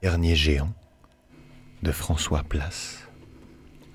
[0.00, 0.72] Dernier géant
[1.82, 3.08] de François Place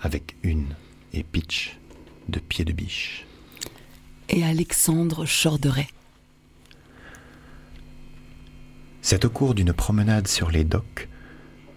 [0.01, 0.75] avec une
[1.13, 1.79] et pitch
[2.27, 3.25] de pied de biche.
[4.27, 5.87] Et Alexandre Chorderet.
[9.01, 11.07] C'est au cours d'une promenade sur les docks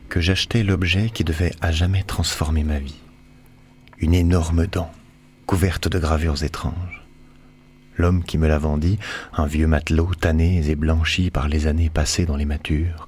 [0.09, 2.99] que j'achetai l'objet qui devait à jamais transformer ma vie.
[3.99, 4.91] Une énorme dent,
[5.47, 7.07] couverte de gravures étranges.
[7.97, 8.99] L'homme qui me la vendit,
[9.35, 13.07] un vieux matelot tanné et blanchi par les années passées dans les matures,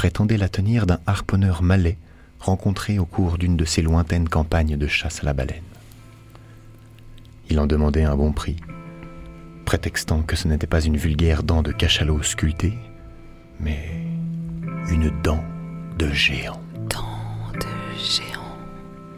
[0.00, 1.98] prétendait la tenir d'un harponneur malais
[2.38, 5.60] rencontré au cours d'une de ces lointaines campagnes de chasse à la baleine.
[7.50, 8.56] Il en demandait un bon prix,
[9.66, 12.78] prétextant que ce n'était pas une vulgaire dent de cachalot sculptée,
[13.60, 13.90] mais
[14.88, 15.44] une dent
[15.98, 16.62] de géant.
[16.88, 18.56] Dent de géant.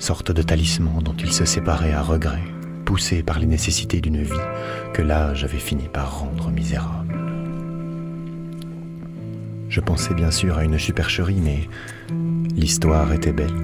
[0.01, 2.43] Sorte de talisman dont il se séparait à regret,
[2.85, 4.49] poussé par les nécessités d'une vie
[4.95, 7.12] que l'âge avait fini par rendre misérable.
[9.73, 11.67] Je pensais bien sûr à une supercherie, mais
[12.55, 13.55] l'histoire était belle.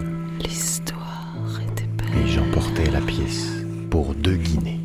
[0.42, 1.36] L'histoire
[1.70, 2.24] était belle.
[2.24, 3.46] Et j'emportais la pièce
[3.90, 4.80] pour deux guinées.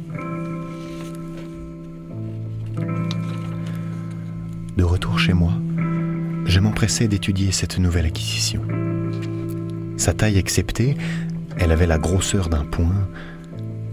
[4.76, 5.54] De retour chez moi,
[6.46, 8.62] je m'empressais d'étudier cette nouvelle acquisition.
[9.96, 10.98] Sa taille exceptée,
[11.58, 13.08] elle avait la grosseur d'un poing.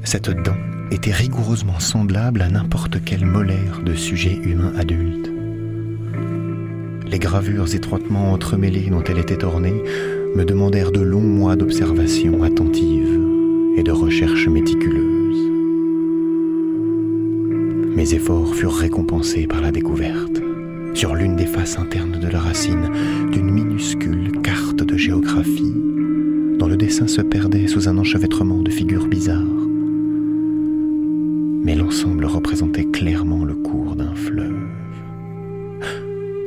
[0.02, 0.58] Cette dent
[0.90, 5.30] était rigoureusement semblable à n'importe quel molaire de sujet humain adulte.
[7.11, 9.83] Les gravures étroitement entremêlées dont elle était ornée
[10.36, 13.19] me demandèrent de longs mois d'observation attentive
[13.77, 15.50] et de recherche méticuleuse.
[17.97, 20.41] Mes efforts furent récompensés par la découverte,
[20.94, 22.89] sur l'une des faces internes de la racine,
[23.33, 25.74] d'une minuscule carte de géographie,
[26.61, 29.67] dont le dessin se perdait sous un enchevêtrement de figures bizarres.
[31.64, 34.80] Mais l'ensemble représentait clairement le cours d'un fleuve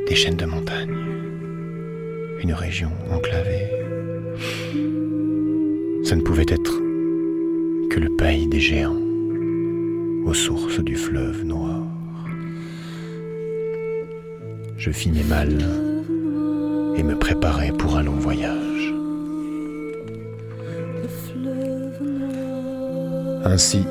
[0.08, 0.94] des chaînes de montagnes,
[2.42, 3.70] une région enclavée.
[6.04, 6.78] Ça ne pouvait être
[7.90, 9.00] que le pays des géants,
[10.26, 11.82] aux sources du fleuve noir.
[14.76, 15.64] Je fis mes malles
[16.96, 18.92] et me préparai pour un long voyage.
[23.46, 23.84] Ainsi,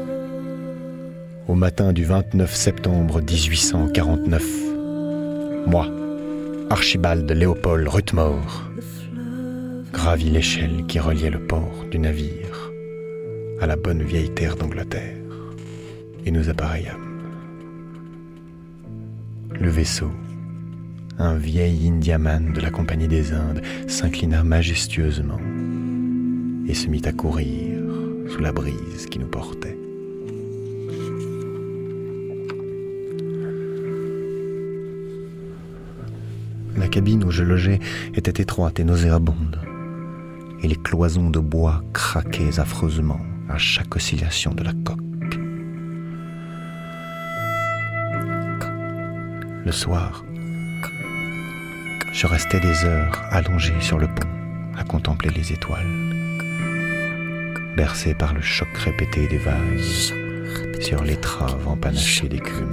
[1.48, 4.44] au matin du 29 septembre 1849,
[5.66, 5.88] moi,
[6.70, 8.70] Archibald Léopold Rutmore
[9.92, 12.72] gravit l'échelle qui reliait le port du navire
[13.62, 15.18] à la bonne vieille terre d'Angleterre
[16.26, 17.22] et nous appareillâmes.
[19.60, 20.12] Le vaisseau,
[21.20, 25.40] un vieil indiaman de la Compagnie des Indes, s'inclina majestueusement
[26.68, 27.80] et se mit à courir
[28.30, 29.83] sous la brise qui nous portait.
[36.94, 37.80] Cabine où je logeais
[38.14, 39.60] était étroite et nauséabonde,
[40.62, 45.00] et les cloisons de bois craquaient affreusement à chaque oscillation de la coque.
[49.66, 50.24] Le soir,
[52.14, 54.30] je restais des heures allongé sur le pont
[54.78, 56.14] à contempler les étoiles,
[57.76, 59.80] bercé par le choc répété des vagues
[60.80, 62.70] sur l'étrave empanachée d'écume.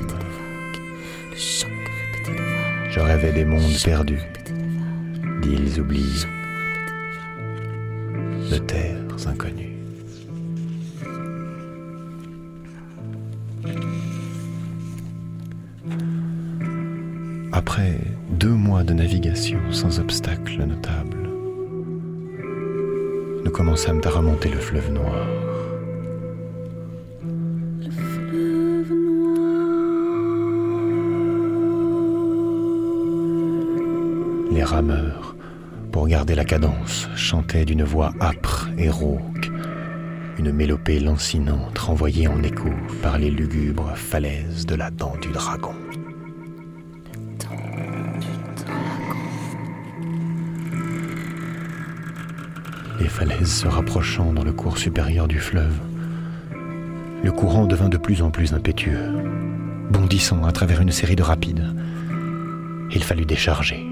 [2.90, 4.22] Je rêvais des mondes perdus,
[5.42, 6.26] d'îles oubliées,
[8.50, 9.76] de terres inconnues.
[17.52, 17.98] Après
[18.30, 21.28] deux mois de navigation sans obstacle notable,
[23.44, 25.39] nous commençâmes à remonter le fleuve noir.
[35.90, 39.50] Pour garder la cadence, chantaient d'une voix âpre et rauque,
[40.38, 42.68] une mélopée lancinante renvoyée en écho
[43.02, 45.74] par les lugubres falaises de la dent du dragon.
[53.00, 55.80] Les falaises se rapprochant dans le cours supérieur du fleuve,
[57.24, 59.10] le courant devint de plus en plus impétueux,
[59.90, 61.74] bondissant à travers une série de rapides.
[62.92, 63.90] Il fallut décharger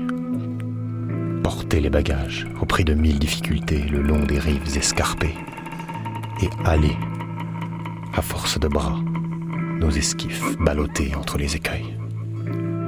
[1.49, 5.35] porter les bagages au prix de mille difficultés le long des rives escarpées
[6.43, 6.95] et aller,
[8.15, 8.99] à force de bras,
[9.81, 11.97] nos esquifs ballottés entre les écueils.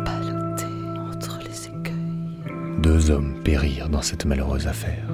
[0.04, 2.76] Ballottés entre les écueils.
[2.80, 5.08] Deux hommes périrent dans cette malheureuse affaire,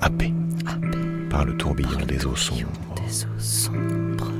[0.00, 0.34] happés
[0.66, 0.98] Happés
[1.30, 2.66] par le tourbillon des eaux sombres.
[2.96, 4.32] des eaux sombres.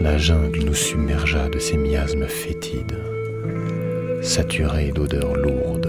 [0.00, 2.96] La jungle nous submergea de ses miasmes fétides,
[4.28, 5.88] saturé d'odeurs lourdes,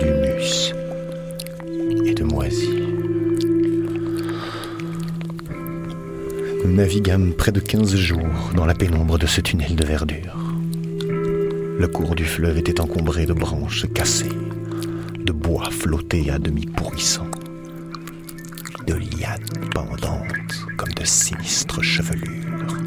[0.00, 0.72] d'humus
[2.06, 2.82] et de moisie.
[6.64, 10.38] Nous naviguâmes près de 15 jours dans la pénombre de ce tunnel de verdure.
[11.78, 14.38] Le cours du fleuve était encombré de branches cassées,
[15.18, 17.30] de bois flottés à demi pourrissants,
[18.86, 22.78] de lianes pendantes comme de sinistres chevelures.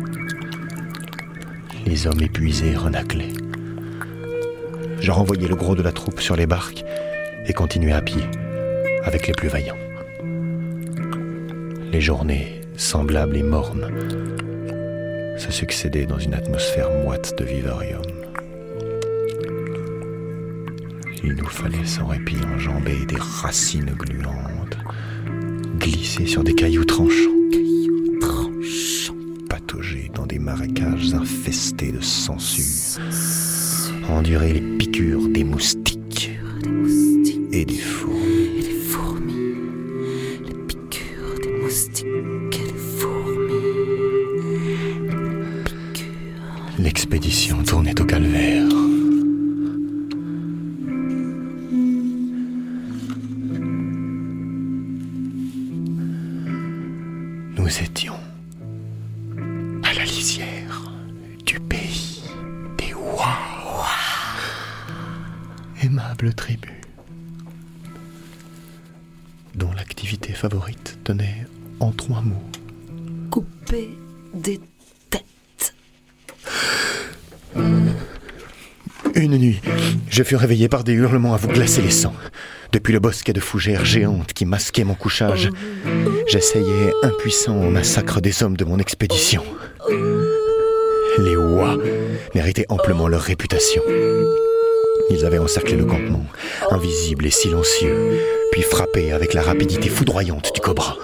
[1.86, 3.43] Les hommes épuisés renaclaient
[5.04, 6.86] je renvoyais le gros de la troupe sur les barques
[7.46, 8.24] et continuais à pied
[9.04, 9.78] avec les plus vaillants.
[11.92, 13.92] Les journées, semblables et mornes,
[15.38, 18.02] se succédaient dans une atmosphère moite de vivarium.
[21.22, 24.78] Il nous fallait sans répit enjamber des racines gluantes,
[25.80, 29.16] glisser sur des cailloux tranchants, Cailloux tranchants.
[29.50, 33.02] patauger dans des marécages infestés de sangsues,
[34.10, 38.50] endurer les piqûres des moustiques Des moustiques et des fourmis.
[38.58, 39.56] et des fourmis.
[40.48, 43.54] Les piqûres des moustiques et des fourmis.
[46.80, 48.68] L'expédition tournait au calvaire.
[57.58, 58.16] Nous étions
[66.34, 66.82] tribu,
[69.56, 71.46] dont l'activité favorite tenait
[71.80, 72.44] en trois mots.
[73.30, 73.90] Couper
[74.34, 74.60] des
[75.10, 75.76] têtes.
[79.16, 79.62] Une nuit,
[80.10, 82.16] je fus réveillé par des hurlements à vous glacer les sangs.
[82.72, 85.50] Depuis le bosquet de fougères géantes qui masquait mon couchage,
[86.28, 89.44] j'essayais impuissant au massacre des hommes de mon expédition.
[91.20, 91.78] Les Wa
[92.34, 93.84] méritaient amplement leur réputation.
[95.10, 96.26] Ils avaient encerclé le campement,
[96.72, 98.20] invisibles et silencieux,
[98.52, 100.98] puis frappé avec la rapidité foudroyante du cobra.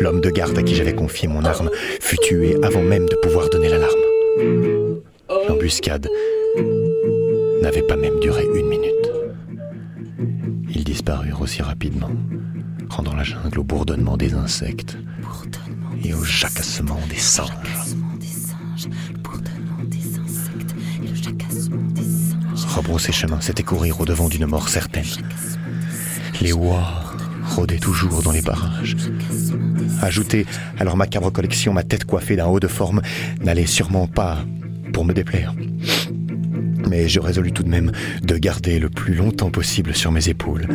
[0.00, 1.70] L'homme de garde à qui j'avais confié mon arme
[2.00, 5.00] fut tué avant même de pouvoir donner l'alarme.
[5.48, 6.08] L'embuscade
[7.62, 9.10] n'avait pas même duré une minute.
[10.74, 12.10] Ils disparurent aussi rapidement,
[12.90, 14.96] rendant la jungle au bourdonnement des insectes
[16.04, 17.46] et au jacassement des singes.
[17.48, 18.05] jacassement des singes.
[22.76, 25.06] Rebrousser chemin, c'était courir au-devant d'une mort certaine.
[26.42, 28.96] Les Wa rôdaient toujours dans les barrages.
[30.02, 30.44] Ajouter
[30.78, 33.00] à leur macabre collection ma tête coiffée d'un haut de forme
[33.42, 34.44] n'allait sûrement pas
[34.92, 35.54] pour me déplaire.
[36.86, 37.92] Mais je résolus tout de même
[38.22, 40.68] de garder le plus longtemps possible sur mes épaules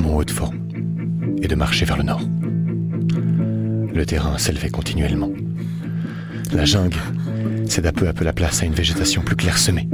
[0.00, 0.58] mon haut de forme
[1.40, 2.22] et de marcher vers le nord.
[3.94, 5.30] Le terrain s'élevait continuellement.
[6.52, 6.98] La jungle
[7.68, 9.88] céda peu à peu la place à une végétation plus clairsemée.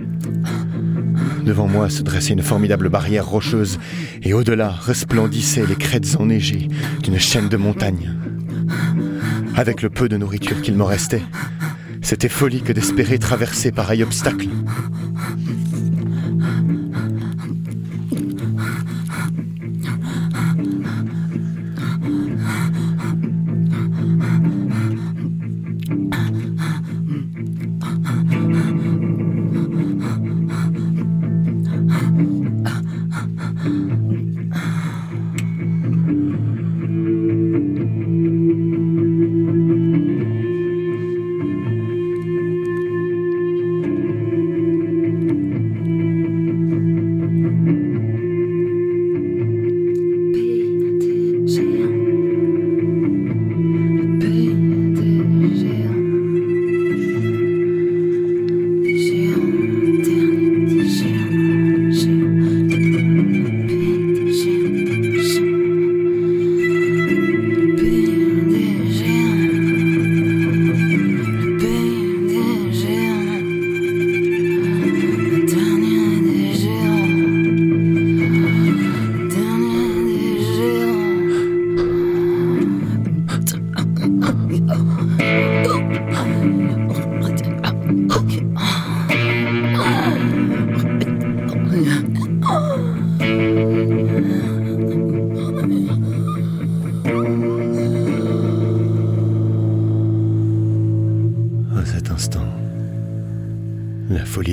[1.46, 3.78] Devant moi se dressait une formidable barrière rocheuse
[4.24, 6.66] et au-delà resplendissaient les crêtes enneigées
[7.04, 8.12] d'une chaîne de montagnes.
[9.54, 11.22] Avec le peu de nourriture qu'il me restait,
[12.02, 14.48] c'était folie que d'espérer traverser pareil obstacle.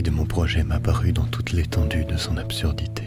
[0.04, 3.06] De mon projet m'apparut dans toute l'étendue de son absurdité.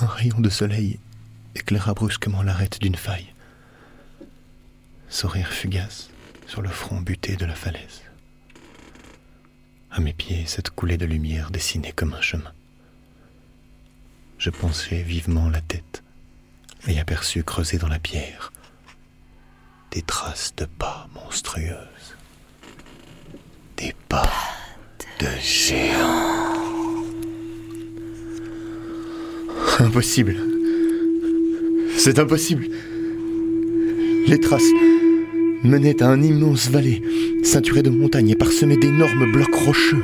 [0.00, 0.98] Un rayon de soleil
[1.54, 3.32] éclaira brusquement l'arête d'une faille.
[5.10, 6.08] Sourire fugace
[6.46, 8.02] sur le front buté de la falaise.
[9.90, 12.52] À mes pieds, cette coulée de lumière dessinait comme un chemin.
[14.38, 16.02] Je pensais vivement la tête
[16.86, 18.52] et aperçus creusés dans la pierre
[19.90, 22.16] des traces de pas monstrueuses.
[23.76, 24.30] Des pas
[25.20, 26.58] de géants.
[29.78, 30.36] Impossible.
[31.96, 32.68] C'est impossible.
[34.26, 34.70] Les traces
[35.64, 37.02] menaient à un immense vallée,
[37.42, 40.02] ceinturée de montagnes et parsemée d'énormes blocs rocheux.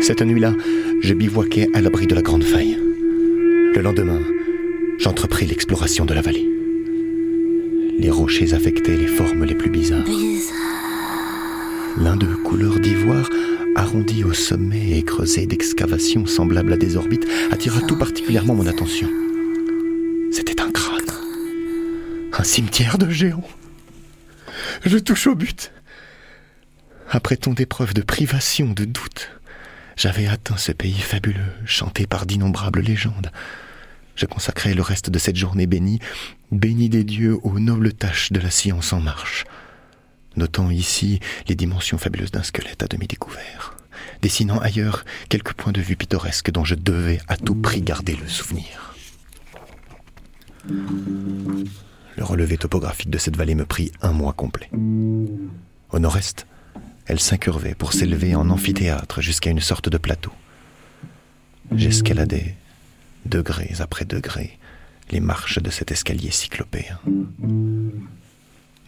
[0.00, 0.52] Cette nuit-là,
[1.00, 2.76] je bivouaquais à l'abri de la grande faille.
[3.74, 4.20] Le lendemain,
[4.98, 6.51] j'entrepris l'exploration de la vallée.
[7.98, 10.04] Les rochers affectaient les formes les plus bizarres.
[11.98, 13.28] L'un de couleur d'ivoire,
[13.76, 19.08] arrondi au sommet et creusé d'excavations semblables à des orbites, attira tout particulièrement mon attention.
[20.32, 21.00] C'était un crâne.
[22.32, 23.48] Un cimetière de géants.
[24.84, 25.72] Je touche au but.
[27.10, 29.30] Après tant d'épreuves, de privations, de doutes,
[29.96, 33.30] j'avais atteint ce pays fabuleux, chanté par d'innombrables légendes.
[34.22, 35.98] Je consacrai le reste de cette journée bénie,
[36.52, 39.42] bénie des dieux aux nobles tâches de la science en marche,
[40.36, 43.74] notant ici les dimensions fabuleuses d'un squelette à demi découvert,
[44.20, 48.28] dessinant ailleurs quelques points de vue pittoresques dont je devais à tout prix garder le
[48.28, 48.94] souvenir.
[50.68, 54.70] Le relevé topographique de cette vallée me prit un mois complet.
[55.90, 56.46] Au nord-est,
[57.06, 60.30] elle s'incurvait pour s'élever en amphithéâtre jusqu'à une sorte de plateau.
[61.74, 62.54] J'escaladais
[63.26, 64.58] degrés après degrés,
[65.10, 66.98] les marches de cet escalier cyclopéen.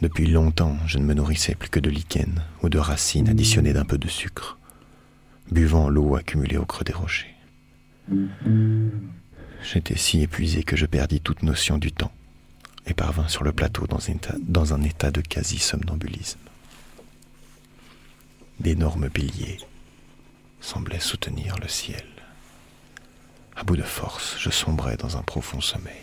[0.02, 3.84] Depuis longtemps, je ne me nourrissais plus que de lichen ou de racines additionnées d'un
[3.84, 4.58] peu de sucre,
[5.50, 7.34] buvant l'eau accumulée au creux des rochers.
[9.62, 12.12] J'étais si épuisé que je perdis toute notion du temps
[12.86, 16.38] et parvins sur le plateau dans un état, de quasi-somnambulisme.
[18.60, 19.58] D'énormes piliers
[20.60, 22.04] semblaient soutenir le ciel.
[23.56, 25.94] À bout de force, je sombrais dans un profond sommeil.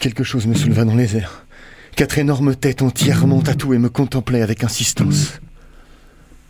[0.00, 1.44] Quelque chose me souleva dans les airs.
[1.96, 5.40] Quatre énormes têtes entièrement tatouées me contemplaient avec insistance.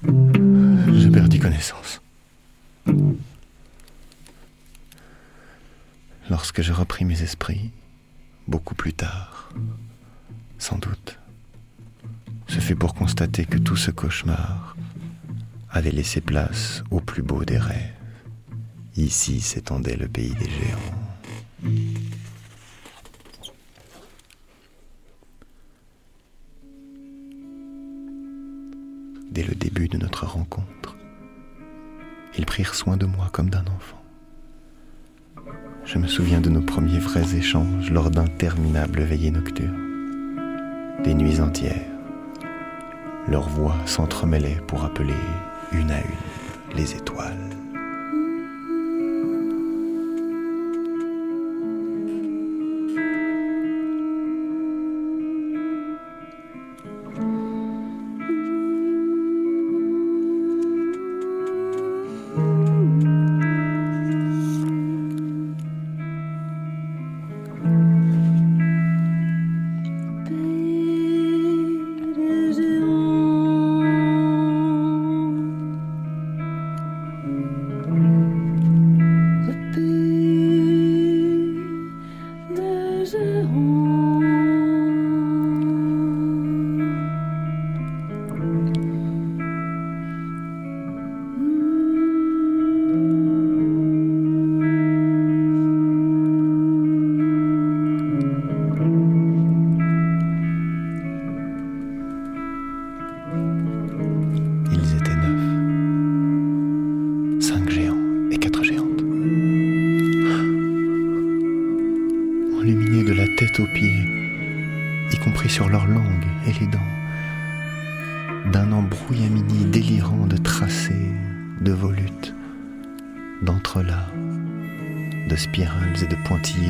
[0.04, 2.00] Je perdis connaissance.
[6.30, 7.70] Lorsque je repris mes esprits,
[8.48, 9.50] beaucoup plus tard,
[10.58, 11.18] sans doute,
[12.48, 14.74] ce fut pour constater que tout ce cauchemar
[15.70, 17.94] avait laissé place au plus beau des rêves.
[18.96, 20.98] Ici s'étendait le pays des géants.
[29.30, 30.96] Dès le début de notre rencontre,
[32.36, 33.97] ils prirent soin de moi comme d'un enfant.
[35.88, 40.36] Je me souviens de nos premiers vrais échanges lors d'interminables veillées nocturnes.
[41.02, 41.80] Des nuits entières.
[43.26, 45.14] Leurs voix s'entremêlaient pour appeler
[45.72, 47.48] une à une les étoiles.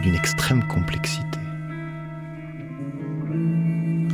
[0.01, 1.39] D'une extrême complexité.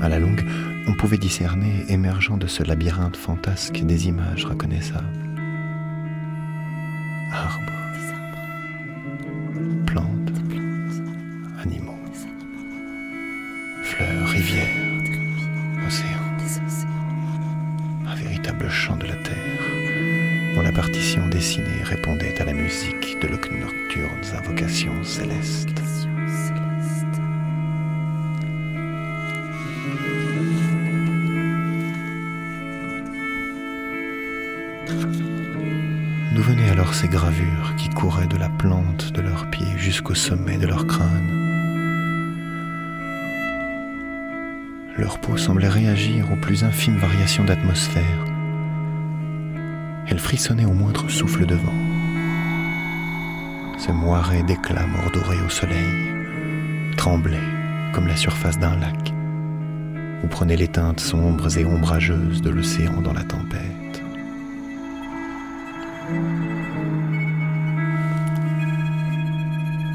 [0.00, 0.44] À la longue,
[0.86, 5.24] on pouvait discerner, émergeant de ce labyrinthe fantasque, des images reconnaissables.
[37.76, 41.44] Qui couraient de la plante de leurs pieds jusqu'au sommet de leur crâne
[44.96, 48.24] Leur peau semblait réagir aux plus infimes variations d'atmosphère.
[50.06, 51.72] Elle frissonnait au moindre souffle de vent.
[53.78, 57.38] Se moirait d'éclats mordorés au soleil, tremblait
[57.92, 59.12] comme la surface d'un lac,
[60.22, 64.02] ou prenait les teintes sombres et ombrageuses de l'océan dans la tempête.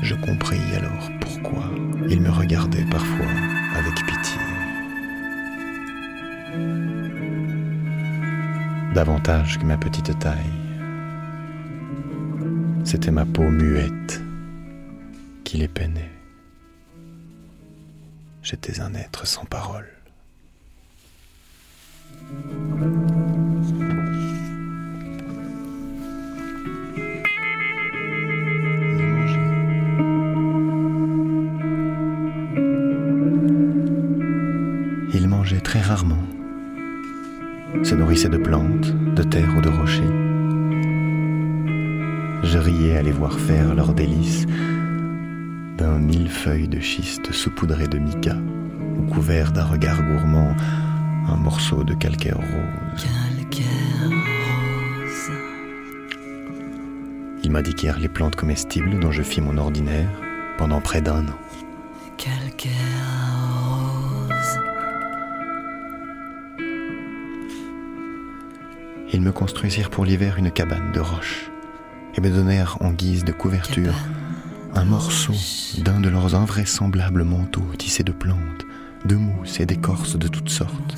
[0.09, 1.69] Je compris alors pourquoi
[2.09, 3.27] il me regardait parfois
[3.75, 4.41] avec pitié.
[8.95, 10.35] Davantage que ma petite taille.
[12.85, 14.19] C'était ma peau muette
[15.43, 16.09] qui les peinait.
[18.41, 19.98] J'étais un être sans parole.
[38.27, 40.03] De plantes, de terre ou de rochers.
[42.43, 44.45] Je riais à les voir faire leurs délices
[45.77, 48.35] d'un millefeuille de schiste saupoudré de mica
[48.97, 50.53] ou couvert d'un regard gourmand
[51.29, 53.03] un morceau de calcaire rose.
[53.03, 55.31] Calcaire rose.
[57.43, 60.09] Ils m'indiquèrent les plantes comestibles dont je fis mon ordinaire
[60.57, 61.39] pendant près d'un an.
[62.17, 62.73] Calcaire
[63.63, 64.28] rose.
[69.11, 71.49] Ils me construisirent pour l'hiver une cabane de roches
[72.15, 73.95] et me donnèrent en guise de couverture
[74.75, 75.33] un morceau
[75.79, 78.65] d'un de leurs invraisemblables manteaux tissés de plantes,
[79.05, 80.95] de mousse et d'écorces de toutes sortes,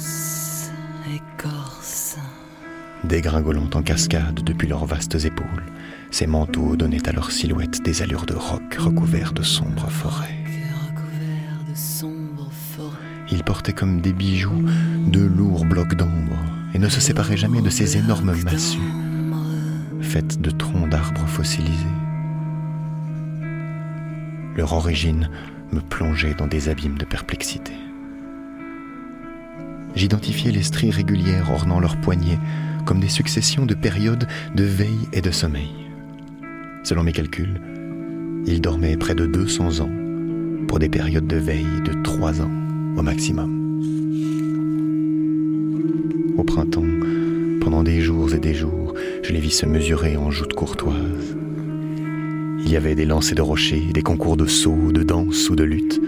[3.05, 5.63] dégringolant en cascade depuis leurs vastes épaules.
[6.11, 10.40] Ces manteaux donnaient à leur silhouette des allures de roc recouverts de sombres forêts.
[13.31, 14.65] Ils portaient comme des bijoux
[15.07, 16.37] de lourds blocs d'ombre
[16.73, 18.79] et ne se séparaient jamais de ces énormes massues
[20.01, 21.85] faites de troncs d'arbres fossilisés.
[24.57, 25.29] Leur origine
[25.71, 27.71] me plongeait dans des abîmes de perplexité.
[29.95, 32.39] J'identifiais les stries régulières ornant leurs poignets
[32.85, 35.71] comme des successions de périodes de veille et de sommeil.
[36.83, 37.61] Selon mes calculs,
[38.45, 39.91] ils dormaient près de 200 ans
[40.67, 42.60] pour des périodes de veille de 3 ans
[42.97, 43.81] au maximum.
[46.37, 46.85] Au printemps,
[47.61, 51.37] pendant des jours et des jours, je les vis se mesurer en joutes courtoises.
[52.63, 55.63] Il y avait des lancers de rochers, des concours de sauts, de danse ou de
[55.63, 56.01] lutte.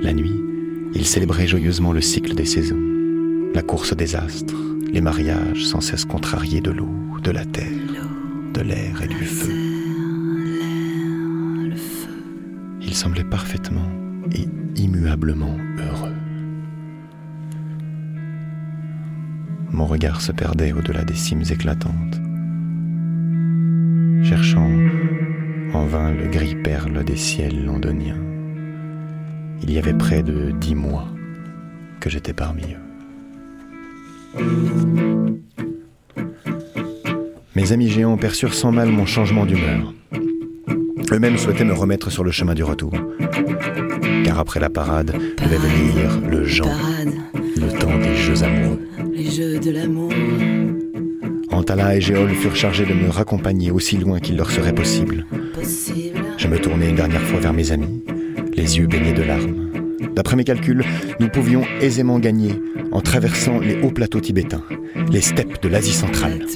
[0.00, 0.40] La nuit,
[0.94, 2.82] ils célébraient joyeusement le cycle des saisons,
[3.54, 4.54] la course des astres,
[4.92, 7.66] les mariages sans cesse contrariés de l'eau, de la terre,
[8.52, 9.52] de l'air et du feu.
[12.82, 14.48] Ils semblaient parfaitement et
[14.80, 16.14] immuablement heureux.
[19.70, 22.20] Mon regard se perdait au-delà des cimes éclatantes,
[24.22, 24.70] cherchant
[25.72, 28.22] en vain le gris perle des ciels londoniens.
[29.62, 31.08] Il y avait près de dix mois
[32.00, 32.84] que j'étais parmi eux.
[37.56, 39.94] Mes amis géants perçurent sans mal mon changement d'humeur.
[41.14, 42.92] Eux-mêmes souhaitaient me remettre sur le chemin du retour.
[44.24, 48.80] Car après la parade devait venir le Jean, Parade, le temps des jeux amoureux.
[49.12, 50.10] les jeux de l'amour.
[51.52, 55.24] Antala et Géol furent chargés de me raccompagner aussi loin qu'il leur serait possible.
[55.54, 56.20] Possible.
[56.36, 58.02] Je me tournai une dernière fois vers mes amis,
[58.52, 59.70] les yeux baignés de larmes.
[60.14, 60.84] D'après mes calculs,
[61.20, 62.54] nous pouvions aisément gagner
[62.92, 64.62] en traversant les hauts plateaux tibétains,
[65.10, 66.46] les steppes de l'Asie centrale.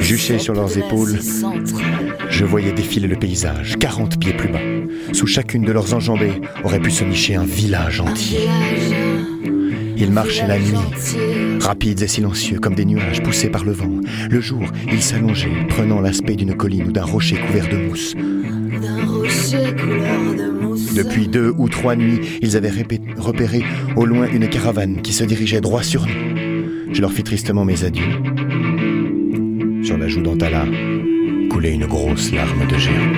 [0.00, 1.18] Juchés sur leurs épaules.
[2.28, 4.58] Je voyais défiler le paysage, 40 pieds plus bas.
[5.12, 8.48] Sous chacune de leurs enjambées aurait pu se nicher un village entier.
[9.96, 10.74] Ils marchaient la nuit,
[11.60, 14.00] rapides et silencieux comme des nuages poussés par le vent.
[14.28, 18.16] Le jour, ils s'allongeaient, prenant l'aspect d'une colline ou d'un rocher couvert de mousse.
[20.94, 22.72] Depuis deux ou trois nuits, ils avaient
[23.16, 23.62] repéré
[23.96, 26.92] au loin une caravane qui se dirigeait droit sur nous.
[26.92, 28.12] Je leur fis tristement mes adieux.
[29.82, 30.64] Sur la joue d'Antala
[31.50, 33.12] coulait une grosse larme de géant.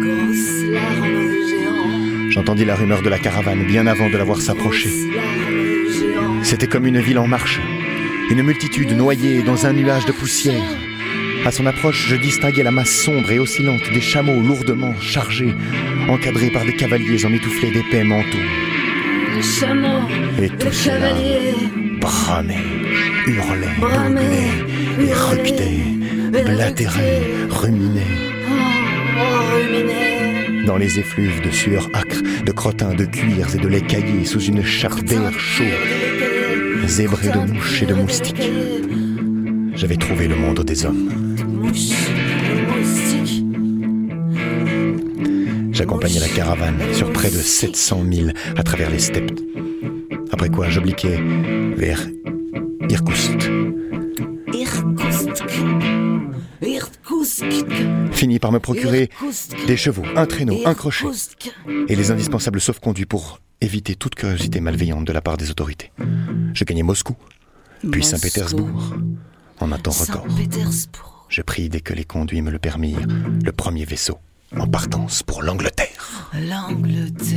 [0.00, 2.30] Grosse larme de géant.
[2.30, 4.90] J'entendis la rumeur de la caravane bien avant de la voir s'approcher.
[6.42, 7.60] C'était comme une ville en marche,
[8.30, 10.77] une multitude noyée dans un nuage de poussière.
[11.44, 15.54] À son approche, je distinguais la masse sombre et oscillante des chameaux lourdement chargés,
[16.08, 18.38] encadrés par des cavaliers emmitouflés d'épais manteaux.
[19.34, 20.00] Le chameau.
[20.38, 21.54] Et Le tout cela cavalier.
[22.00, 22.56] bramait,
[23.26, 24.20] hurlait, Bramait,
[24.98, 28.02] beuglaient, éructé, blatéré, ruminé.
[28.50, 30.64] Oh, ruminé.
[30.66, 34.40] Dans les effluves de sueur âcre, de crottins, de cuirs et de lait caillé sous
[34.42, 35.64] une chape d'air chaud,
[36.86, 38.50] zébré de mouches et de moustiques.
[39.74, 41.27] J'avais trouvé le monde des hommes.
[41.58, 43.44] Moustique.
[45.72, 49.40] J'accompagnais la caravane sur près de 700 milles à travers les steppes.
[50.32, 51.20] Après quoi, j'obliquais
[51.76, 52.06] vers
[52.88, 53.50] Irkoutsk.
[58.12, 59.10] Fini par me procurer
[59.66, 61.06] des chevaux, un traîneau, un crochet
[61.88, 65.92] et les indispensables sauf-conduits pour éviter toute curiosité malveillante de la part des autorités.
[66.54, 67.16] Je gagnais Moscou,
[67.90, 68.02] puis.
[68.02, 68.94] Saint-Pétersbourg,
[69.60, 70.26] en un temps record.
[71.28, 73.06] Je pris dès que les conduits me le permirent
[73.44, 74.18] le premier vaisseau
[74.56, 76.30] en partance pour l'Angleterre.
[76.32, 77.28] L'Angleterre.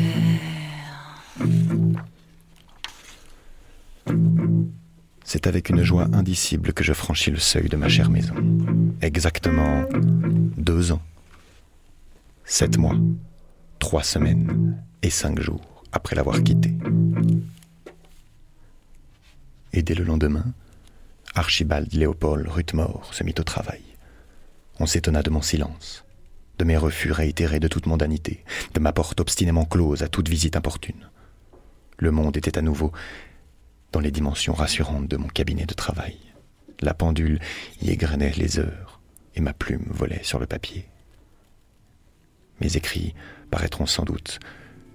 [5.24, 8.36] C'est avec une joie indicible que je franchis le seuil de ma chère maison.
[9.02, 9.86] Exactement
[10.58, 11.02] deux ans,
[12.46, 12.96] sept mois,
[13.80, 16.74] trois semaines et cinq jours après l'avoir quitté.
[19.74, 20.46] Et dès le lendemain,
[21.34, 23.82] Archibald Léopold Rutmore se mit au travail.
[24.80, 26.04] On s'étonna de mon silence,
[26.58, 30.58] de mes refus réitérés de toute mondanité, de ma porte obstinément close à toute visite
[30.58, 31.10] importune.
[31.98, 32.92] Le monde était à nouveau
[33.94, 36.18] dans les dimensions rassurantes de mon cabinet de travail.
[36.82, 37.40] La pendule
[37.82, 39.00] y égrenait les heures
[39.36, 40.90] et ma plume volait sur le papier.
[42.60, 43.14] Mes écrits
[43.50, 44.40] paraîtront sans doute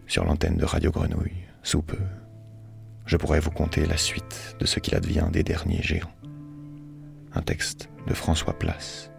[0.07, 1.99] sur l'antenne de Radio Grenouille sous peu.
[3.07, 6.16] Je pourrais vous conter la suite de ce qu'il advient des derniers géants.
[7.37, 9.11] Un texte de François Place,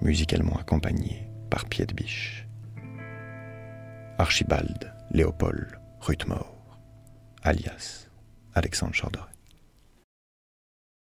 [0.00, 2.48] musicalement accompagné par Pied de Biche.
[4.16, 6.78] Archibald Léopold Rutmore,
[7.42, 8.08] alias
[8.54, 9.31] Alexandre Chorderet.